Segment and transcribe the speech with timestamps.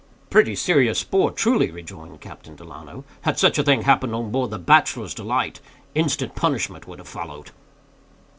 [0.31, 3.03] "Pretty serious sport, truly," rejoined Captain Delano.
[3.21, 5.59] "Had such a thing happened on board the Bachelor's Delight,
[5.93, 7.51] instant punishment would have followed."